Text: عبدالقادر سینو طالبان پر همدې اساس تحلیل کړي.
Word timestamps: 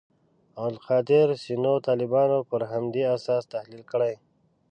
عبدالقادر 0.61 1.27
سینو 1.43 1.73
طالبان 1.87 2.29
پر 2.49 2.61
همدې 2.73 3.03
اساس 3.15 3.43
تحلیل 3.53 3.83
کړي. 3.91 4.13